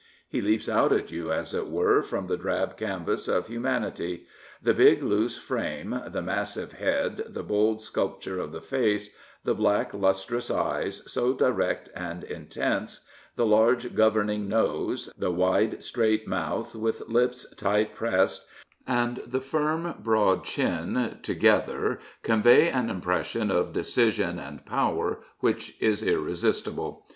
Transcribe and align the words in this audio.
He 0.27 0.41
leaps 0.41 0.67
out 0.67 0.91
at 0.91 1.11
you, 1.11 1.31
as 1.31 1.53
it 1.53 1.67
were, 1.67 2.01
from 2.01 2.25
the 2.25 2.35
drab 2.35 2.75
canvas 2.75 3.27
of 3.27 3.45
humanity. 3.45 4.25
The 4.59 4.73
big, 4.73 5.03
loose 5.03 5.37
frame, 5.37 6.01
the 6.07 6.23
massive 6.23 6.71
head, 6.71 7.25
the 7.27 7.43
bold 7.43 7.83
sculpture 7.83 8.39
of 8.39 8.51
the 8.51 8.61
face, 8.61 9.11
the 9.43 9.53
black, 9.53 9.93
lustrous 9.93 10.49
eyes, 10.49 11.03
so 11.05 11.35
direct 11.35 11.87
and 11.95 12.23
intense, 12.23 13.05
the 13.35 13.45
large 13.45 13.93
governing 13.93 14.47
nose, 14.47 15.13
the 15.15 15.29
wide, 15.29 15.83
straight 15.83 16.27
mouth, 16.27 16.73
with 16.73 17.07
lips 17.07 17.45
tight 17.55 17.93
pressed, 17.93 18.47
and 18.87 19.17
the 19.27 19.39
firm, 19.39 19.93
broad 19.99 20.43
chin 20.43 21.19
together 21.21 21.99
convey 22.23 22.69
an 22.71 22.89
impression 22.89 23.51
of 23.51 23.71
decision 23.71 24.39
and 24.39 24.65
power 24.65 25.19
which 25.41 25.75
is 25.79 26.01
irresistible. 26.01 27.05